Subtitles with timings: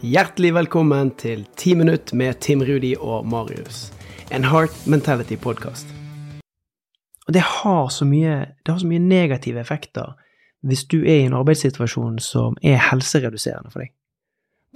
[0.00, 3.90] Hjertelig velkommen til 10 minutt med Tim Rudi og Marius.
[4.32, 5.90] En Heart Mentality-podkast.
[7.28, 10.14] Og det har, så mye, det har så mye negative effekter
[10.64, 13.92] hvis du er i en arbeidssituasjon som er helsereduserende for deg.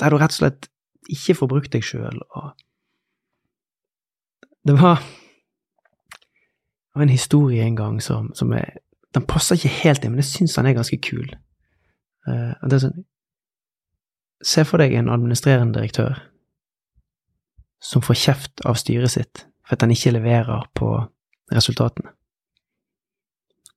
[0.00, 0.68] Der du rett og slett
[1.08, 2.52] ikke får brukt deg sjøl og
[4.68, 8.76] Det var det var en historie en gang som, som er
[9.14, 11.32] Den passer ikke helt inn, men jeg syns den er ganske kul.
[12.28, 13.04] Uh, det er sånn
[14.42, 16.18] Se for deg en administrerende direktør
[17.84, 20.90] som får kjeft av styret sitt for at han ikke leverer på
[21.52, 22.10] resultatene.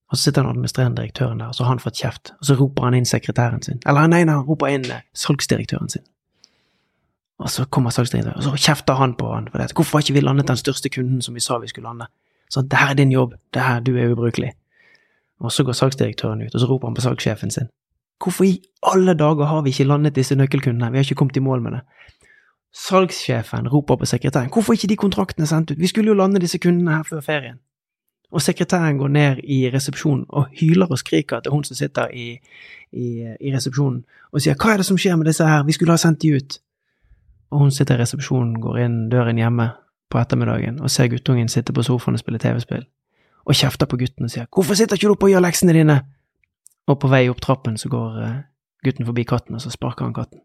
[0.07, 2.55] Og så sitter den administrerende direktøren der, og så har han fått kjeft, og så
[2.55, 3.81] roper han inn sekretæren sin.
[3.85, 6.05] Eller nei, nei, han roper inn eh, salgsdirektøren sin.
[7.43, 9.73] Og så kommer salgsdirektøren, og så kjefter han på han for det.
[9.75, 12.07] Hvorfor har ikke vi landet den største kunden som vi sa vi skulle lande?
[12.49, 14.53] Så det her er din jobb, det her, du er ubrukelig.
[15.43, 17.67] Og så går salgsdirektøren ut, og så roper han på salgssjefen sin.
[18.23, 21.43] Hvorfor i alle dager har vi ikke landet disse nøkkelkundene, vi har ikke kommet i
[21.43, 21.81] mål med det?
[22.73, 26.57] Salgssjefen roper på sekretæren, hvorfor ikke de kontraktene sendt ut, vi skulle jo lande disse
[26.57, 27.59] kundene her før ferien.
[28.31, 32.39] Og sekretæren går ned i resepsjonen og hyler og skriker til hun som sitter i,
[32.91, 33.07] i,
[33.41, 36.01] i resepsjonen, og sier hva er det som skjer med disse her, vi skulle ha
[36.01, 36.59] sendt de ut.
[37.51, 39.69] Og hun sitter i resepsjonen, går inn døren hjemme
[40.11, 42.83] på ettermiddagen og ser guttungen sitte på sofaen og spille TV-spill,
[43.45, 46.01] og kjefter på gutten og sier hvorfor sitter ikke du oppe og gjør leksene dine?
[46.87, 48.35] Og på vei opp trappen så går uh,
[48.85, 50.41] gutten forbi katten, og så sparker han katten.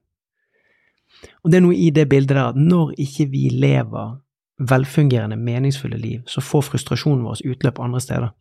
[1.45, 4.17] Og det er noe i det bildet der at når ikke vi lever
[4.59, 8.33] velfungerende, meningsfulle liv, så får frustrasjonen vår utløp andre steder.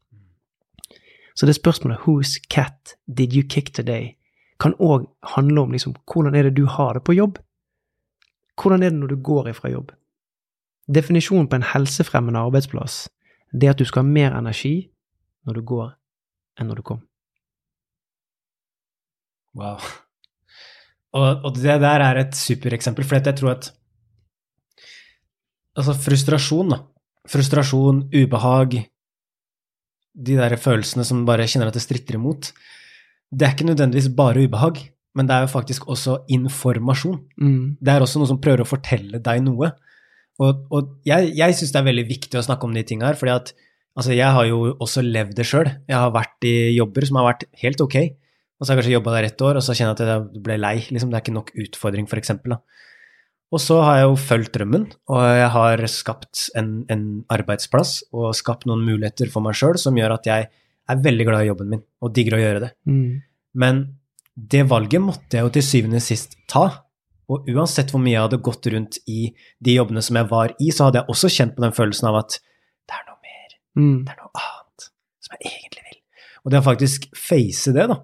[1.35, 4.15] Så det spørsmålet 'Whose cat did you kick today?'
[4.59, 7.39] kan òg handle om liksom, hvordan er det du har det på jobb?
[8.61, 9.91] Hvordan er det når du går ifra jobb?
[10.95, 13.09] Definisjonen på en helsefremmende arbeidsplass
[13.51, 14.91] det er at du skal ha mer energi
[15.45, 15.89] når du går,
[16.59, 17.01] enn når du kom.
[19.57, 19.81] Wow.
[21.11, 23.71] Og, og, det der er et supereksempel, for jeg tror at
[25.71, 26.77] Altså, frustrasjon, da.
[27.31, 28.73] Frustrasjon, ubehag,
[30.11, 32.49] de der følelsene som bare kjenner at det stritter imot,
[33.31, 34.81] det er ikke nødvendigvis bare ubehag,
[35.15, 37.21] men det er jo faktisk også informasjon.
[37.39, 37.77] Mm.
[37.79, 39.71] Det er også noe som prøver å fortelle deg noe.
[40.43, 43.19] Og, og jeg, jeg syns det er veldig viktig å snakke om de tinga her,
[43.19, 43.53] fordi at
[43.95, 45.71] altså, jeg har jo også levd det sjøl.
[45.87, 47.97] Jeg har vært i jobber som har vært helt ok,
[48.61, 50.41] og så har jeg kanskje jobba der ett år, og så kjenner jeg at jeg
[50.45, 50.75] ble lei.
[50.93, 52.53] Liksom, det er ikke nok utfordring, for eksempel.
[53.51, 57.01] Og så har jeg jo fulgt drømmen, og jeg har skapt en, en
[57.33, 60.45] arbeidsplass og skapt noen muligheter for meg sjøl som gjør at jeg
[60.91, 62.69] er veldig glad i jobben min og digger å gjøre det.
[62.85, 63.17] Mm.
[63.63, 63.81] Men
[64.53, 66.63] det valget måtte jeg jo til syvende og sist ta.
[67.33, 69.31] Og uansett hvor mye jeg hadde gått rundt i
[69.63, 72.21] de jobbene som jeg var i, så hadde jeg også kjent på den følelsen av
[72.21, 73.99] at det er noe mer, mm.
[74.05, 74.87] det er noe annet
[75.25, 75.99] som jeg egentlig vil.
[76.45, 77.99] Og det å faktisk face det, da,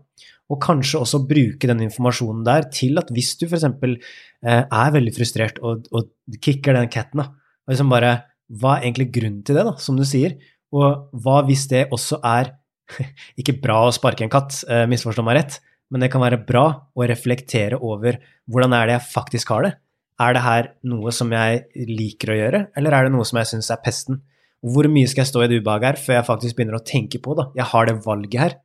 [0.47, 3.65] og kanskje også bruke den informasjonen der til at hvis du f.eks.
[3.67, 7.31] Eh, er veldig frustrert og, og kicker den catten, da,
[7.67, 8.15] og liksom bare
[8.47, 10.37] Hva er egentlig grunnen til det, da, som du sier?
[10.71, 12.53] Og hva hvis det også er
[13.39, 15.57] ikke bra å sparke en katt, eh, misforstå meg rett,
[15.91, 16.63] men det kan være bra
[16.95, 19.73] å reflektere over hvordan er det jeg faktisk har det?
[20.23, 23.51] Er det her noe som jeg liker å gjøre, eller er det noe som jeg
[23.51, 24.21] syns er pesten?
[24.65, 27.19] Hvor mye skal jeg stå i det ubehaget her før jeg faktisk begynner å tenke
[27.23, 27.49] på det?
[27.59, 28.55] Jeg har det valget her.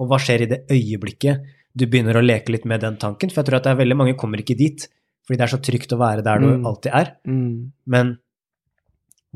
[0.00, 3.32] Og hva skjer i det øyeblikket du begynner å leke litt med den tanken?
[3.32, 4.86] For jeg tror at det er veldig mange kommer ikke dit,
[5.26, 6.66] fordi det er så trygt å være der du mm.
[6.68, 7.14] alltid er.
[7.28, 7.72] Mm.
[7.94, 8.16] Men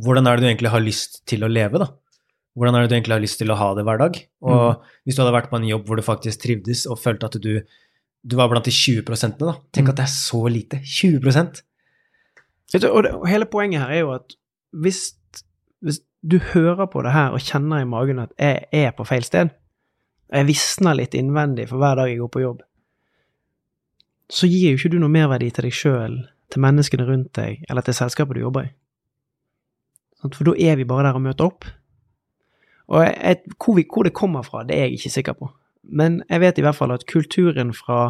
[0.03, 1.91] hvordan er det du egentlig har lyst til å leve, da?
[2.57, 4.19] Hvordan er det du egentlig har lyst til å ha det hver dag?
[4.49, 4.95] Og mm.
[5.05, 7.53] hvis du hadde vært på en jobb hvor du faktisk trivdes og følte at du,
[8.25, 9.05] du var blant de 20
[9.41, 9.93] da, tenk mm.
[9.93, 10.81] at det er så lite.
[10.81, 11.21] 20
[12.75, 14.35] og, det, og hele poenget her er jo at
[14.77, 15.03] hvis,
[15.85, 19.25] hvis du hører på det her og kjenner i magen at jeg er på feil
[19.25, 19.53] sted,
[20.33, 22.65] jeg visner litt innvendig for hver dag jeg går på jobb,
[24.33, 26.17] så gir jo ikke du noe merverdi til deg sjøl,
[26.51, 28.73] til menneskene rundt deg, eller til selskapet du jobber i.
[30.27, 31.67] For da er vi bare der og møter opp.
[32.91, 35.51] Og jeg, hvor, vi, hvor, det kommer fra, det er jeg ikke sikker på.
[35.87, 38.01] Men jeg vet i hvert fall at kulturen fra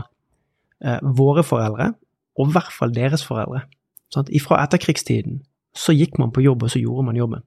[0.85, 1.91] eh, våre foreldre,
[2.37, 3.65] og i hvert fall deres foreldre
[4.13, 4.33] sant?
[4.45, 5.43] Fra etterkrigstiden
[5.77, 7.45] så gikk man på jobb, og så gjorde man jobben.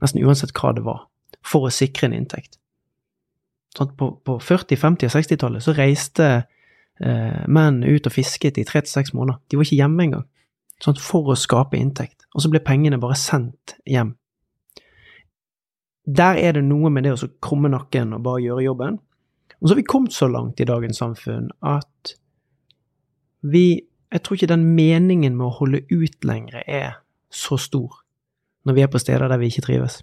[0.00, 1.04] Nesten uansett hva det var.
[1.44, 2.56] For å sikre en inntekt.
[3.76, 8.66] Sånn, på, på 40-, 50- og 60-tallet så reiste eh, menn ut og fisket i
[8.68, 9.40] tre til seks måneder.
[9.48, 10.24] De var ikke hjemme engang,
[10.84, 12.24] sånn, for å skape inntekt.
[12.34, 14.14] Og så ble pengene bare sendt hjem.
[16.08, 18.96] Der er det noe med det å krumme nakken og bare gjøre jobben.
[19.58, 22.16] Og så har vi kommet så langt i dagens samfunn at
[23.42, 26.94] vi Jeg tror ikke den meningen med å holde ut lenger er
[27.28, 27.98] så stor
[28.64, 29.98] når vi er på steder der vi ikke trives.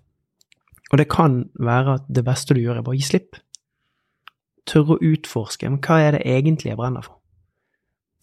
[0.92, 3.40] Og det kan være at det beste du gjør, er bare å gi slipp
[4.70, 7.20] tørre å utforske men hva er det egentlig jeg brenner for.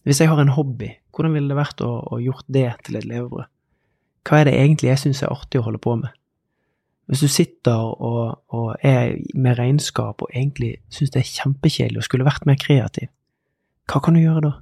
[0.03, 3.06] Hvis jeg har en hobby, Hvordan ville det vært å, å gjort det til et
[3.09, 3.49] levebrød?
[4.25, 6.15] Hva er det egentlig jeg syns er artig å holde på med?
[7.11, 12.06] Hvis du sitter og, og er med regnskap og egentlig syns det er kjempekjedelig og
[12.06, 13.11] skulle vært mer kreativ,
[13.91, 14.53] hva kan du gjøre da?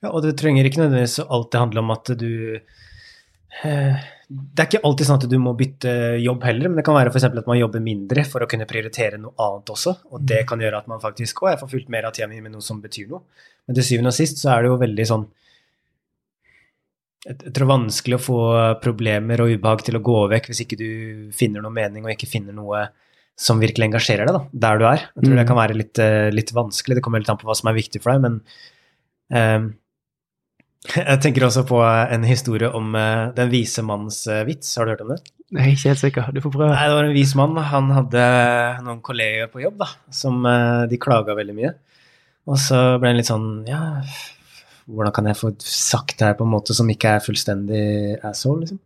[0.00, 2.30] Ja, og det trenger ikke nødvendigvis alltid handle om at du
[3.50, 5.92] Det er ikke alltid sånn at du må bytte
[6.22, 7.26] jobb heller, men det kan være f.eks.
[7.26, 10.84] at man jobber mindre for å kunne prioritere noe annet også, og det kan gjøre
[10.84, 13.24] at man faktisk òg får fylt mer av tida mi med noe som betyr noe.
[13.66, 15.28] Men til syvende og sist så er det jo veldig sånn
[17.20, 18.40] jeg tror vanskelig å få
[18.80, 20.90] problemer og ubehag til å gå vekk hvis ikke du
[21.36, 22.86] finner noe mening og ikke finner noe
[23.40, 25.04] som virkelig engasjerer deg, da, der du er.
[25.16, 26.96] Jeg tror det kan være litt, eh, litt vanskelig.
[26.98, 28.40] Det kommer litt an på hva som er viktig for deg, men
[29.32, 29.68] um,
[30.88, 34.72] jeg tenker også på en historie om uh, den vise manns uh, vits.
[34.78, 35.20] Har du hørt om det?
[35.52, 36.32] Er ikke helt sikker.
[36.32, 36.72] Du får prøve.
[36.72, 37.58] Nei, det var en vis mann.
[37.72, 38.24] Han hadde
[38.86, 40.44] noen kolleger på jobb da, som
[40.88, 41.72] de klaga veldig mye.
[42.48, 43.80] Og så ble han litt sånn Ja,
[44.90, 47.82] hvordan kan jeg få sagt det her på en måte som ikke er fullstendig
[48.26, 48.80] asshole, liksom?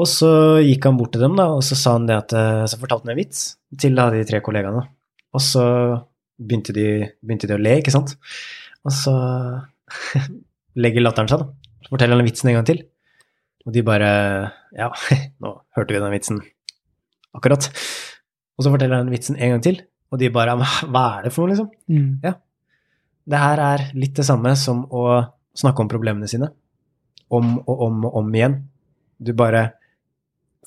[0.00, 0.30] Og så
[0.64, 3.06] gikk han bort til dem, da, og så sa han det at eh, Så fortalte
[3.06, 3.42] han en vits
[3.80, 4.86] til da, de tre kollegaene.
[5.32, 5.64] Og så
[6.42, 6.86] begynte de,
[7.22, 8.16] begynte de å le, ikke sant?
[8.86, 9.14] Og så
[10.78, 11.76] legger latteren seg, da.
[11.82, 12.82] Så forteller han vitsen en gang til.
[13.66, 14.10] Og de bare
[14.74, 14.88] Ja,
[15.42, 16.40] nå hørte vi den vitsen
[17.36, 17.68] akkurat.
[18.58, 19.82] Og så forteller han vitsen en gang til,
[20.12, 21.70] og de bare Hva er det for noe, liksom?
[21.88, 22.20] Mm.
[22.24, 22.36] Ja.
[23.22, 25.22] Det her er litt det samme som å
[25.56, 26.50] snakke om problemene sine.
[27.32, 28.58] Om og om og om igjen.
[29.22, 29.70] Du bare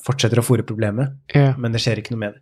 [0.06, 1.56] fortsetter å fòre problemet, yeah.
[1.58, 2.42] men det skjer ikke noe med det.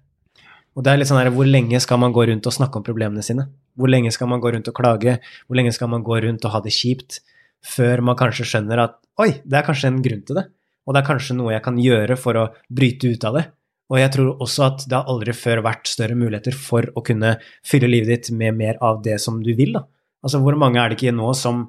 [0.74, 2.86] Og det er litt sånn her, Hvor lenge skal man gå rundt og snakke om
[2.86, 3.46] problemene sine?
[3.78, 5.20] Hvor lenge skal man gå rundt og klage?
[5.46, 7.20] Hvor lenge skal man gå rundt og ha det kjipt?
[7.64, 10.48] Før man kanskje skjønner at oi, det er kanskje en grunn til det.
[10.84, 13.46] Og det er kanskje noe jeg kan gjøre for å bryte ut av det.
[13.94, 17.36] Og jeg tror også at det har aldri før vært større muligheter for å kunne
[17.68, 19.76] fylle livet ditt med mer av det som du vil.
[19.78, 19.84] da.
[20.24, 21.68] Altså, Hvor mange er det ikke nå som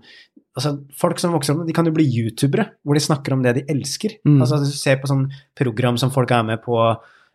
[0.54, 3.56] altså, Folk som vokser opp, de kan jo bli youtubere, hvor de snakker om det
[3.58, 4.18] de elsker.
[4.24, 4.38] Mm.
[4.40, 5.26] Altså, Hvis du ser på sånn
[5.58, 6.78] program som folk er med på,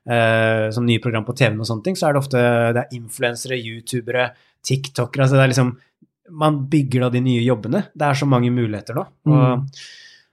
[0.10, 2.40] eh, som nye program på TV-en og sånne ting, så er det ofte
[2.74, 4.32] det er influensere, youtubere,
[4.66, 5.76] tiktokere altså det er liksom,
[6.32, 7.86] Man bygger da de nye jobbene.
[7.94, 9.06] Det er så mange muligheter nå.
[9.30, 9.80] Og,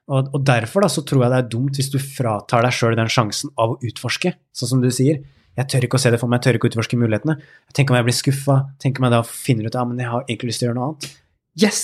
[0.07, 2.99] og, og derfor da, så tror jeg det er dumt hvis du fratar deg sjøl
[2.99, 5.23] den sjansen av å utforske, sånn som du sier.
[5.57, 7.39] Jeg tør ikke å se det for meg, jeg tør ikke å utforske mulighetene.
[7.77, 10.27] Tenk om jeg blir skuffa, tenk om jeg da finner ut ja, men jeg har
[10.27, 11.09] egentlig lyst til å gjøre noe annet.
[11.63, 11.83] Yes!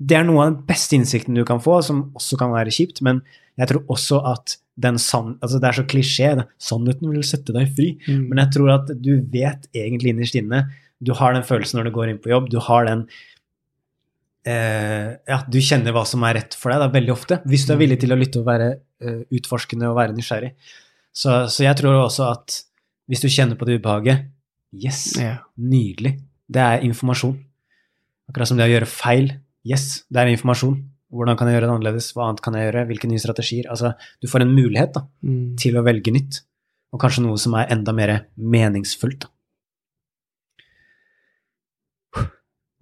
[0.00, 3.02] Det er noe av den beste innsikten du kan få, som også kan være kjipt,
[3.04, 3.18] men
[3.60, 5.34] jeg tror også at den sann...
[5.44, 6.30] Altså, det er så klisjé.
[6.62, 7.90] Sannheten vil sette deg fri.
[8.06, 8.22] Mm.
[8.30, 10.64] Men jeg tror at du vet egentlig innerst inne
[11.04, 12.48] Du har den følelsen når du går inn på jobb.
[12.52, 13.06] Du har den
[14.46, 17.40] eh, Ja, du kjenner hva som er rett for deg, da, veldig ofte.
[17.46, 18.70] Hvis du er villig til å lytte og være
[19.02, 20.52] eh, utforskende og være nysgjerrig.
[21.12, 22.60] Så, så jeg tror også at
[23.10, 24.28] hvis du kjenner på det ubehaget
[24.72, 25.40] Yes, Ja.
[25.58, 26.20] nydelig.
[26.46, 27.34] Det er informasjon.
[28.30, 29.32] Akkurat som det å gjøre feil.
[29.66, 30.76] Yes, det er informasjon.
[31.10, 32.12] Hvordan kan jeg gjøre det annerledes?
[32.14, 32.84] Hva annet kan jeg gjøre?
[32.86, 33.66] Hvilke nye strategier?
[33.68, 33.90] Altså,
[34.22, 35.56] du får en mulighet da, Mm.
[35.58, 36.38] til å velge nytt,
[36.94, 39.26] og kanskje noe som er enda mer meningsfullt.
[39.26, 39.28] da.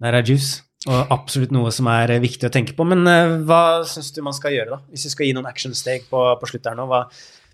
[0.01, 2.85] Der er juice, og absolutt noe som er eh, viktig å tenke på.
[2.87, 4.93] Men eh, hva syns du man skal gjøre, da?
[4.93, 7.01] Hvis du skal gi noen actionsteg på, på slutt her nå, hva,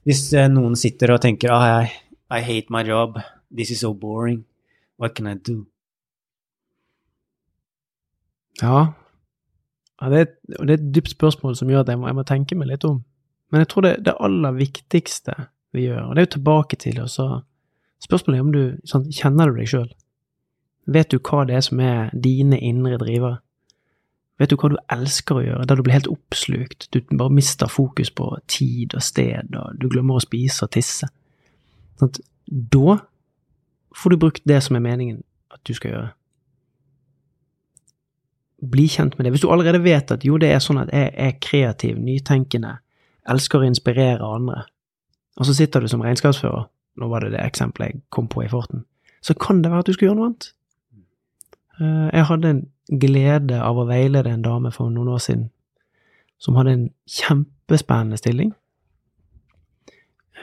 [0.06, 1.88] hvis eh, noen sitter og tenker ah, I,
[2.30, 3.18] I hate my job,
[3.50, 4.44] this is so boring,
[5.02, 5.64] what can I do?
[8.62, 8.94] Ja.
[10.02, 10.30] ja det, er,
[10.62, 12.86] det er et dypt spørsmål som gjør at jeg må, jeg må tenke meg litt
[12.88, 13.02] om.
[13.50, 15.36] Men jeg tror det, det aller viktigste
[15.76, 17.30] vi gjør, og det er jo tilbake til og så
[18.04, 19.88] Spørsmålet er om du sånn, kjenner du deg sjøl?
[20.86, 23.40] Vet du hva det er som er dine indre drivere?
[24.40, 27.72] Vet du hva du elsker å gjøre, der du blir helt oppslukt, du bare mister
[27.72, 31.08] fokus på tid og sted, og du glemmer å spise og tisse?
[31.96, 33.00] Sånn at da
[33.96, 35.24] får du brukt det som er meningen
[35.56, 36.12] at du skal gjøre
[38.72, 39.32] bli kjent med det.
[39.36, 42.78] Hvis du allerede vet at jo, det er sånn at jeg er kreativ, nytenkende,
[43.30, 44.66] elsker å inspirere andre,
[45.36, 48.52] og så sitter du som regnskapsfører, nå var det det eksempelet jeg kom på i
[48.52, 48.86] farten,
[49.26, 50.52] så kan det være at du skal gjøre noe annet.
[51.82, 52.64] Eh, Jeg hadde en
[53.02, 55.50] glede av å veilede en dame for noen år siden
[56.38, 58.52] som hadde en kjempespennende stilling,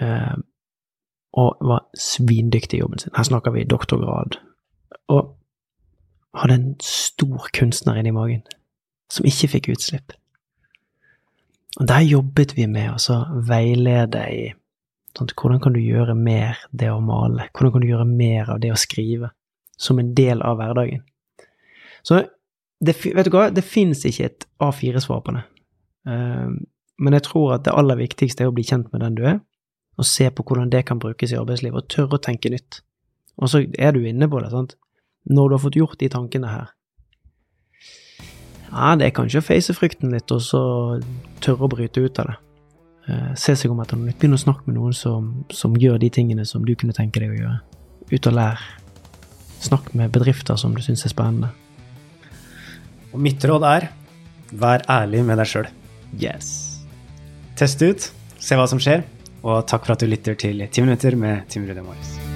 [0.00, 0.34] eh,
[1.32, 3.12] og var svindyktig i jobben sin.
[3.16, 4.36] Her snakker vi doktorgrad.
[5.08, 5.36] Og
[6.34, 8.42] hadde en stor kunstner inni magen,
[9.10, 10.12] som ikke fikk utslipp.
[11.80, 14.42] Og der jobbet vi med å veilede i
[15.16, 18.60] sånn, hvordan kan du gjøre mer det å male, hvordan kan du gjøre mer av
[18.60, 19.32] det å skrive,
[19.76, 21.02] som en del av hverdagen.
[22.06, 22.22] Så
[22.82, 25.44] det, vet du hva, det fins ikke et A4-svar på det.
[26.10, 26.52] Eh,
[27.02, 29.40] men jeg tror at det aller viktigste er å bli kjent med den du er,
[30.00, 32.80] og se på hvordan det kan brukes i arbeidslivet, og tørre å tenke nytt.
[33.38, 34.76] Og så er du inne på det, sant.
[35.30, 36.70] Når du har fått gjort de tankene her,
[38.72, 40.60] Ja, det er kanskje å face frykten litt, og så
[41.44, 42.36] tørre å bryte ut av det.
[43.08, 44.16] Eh, se seg om etter noe nytt.
[44.22, 47.34] Begynn å snakke med noen som, som, gjør de tingene som du kunne tenke deg
[47.34, 47.58] å gjøre.
[48.14, 48.62] Ut og lær.
[49.60, 51.50] Snakk med bedrifter som du syns er spennende.
[53.12, 53.88] Og mitt råd er
[54.52, 55.70] vær ærlig med deg sjøl.
[56.20, 56.52] Yes.
[57.56, 59.04] Test ut, se hva som skjer,
[59.42, 62.31] og takk for at du lytter til 10 minutter med Tim Rudi Morris.